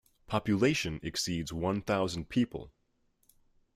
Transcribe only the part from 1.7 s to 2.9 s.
thousand people.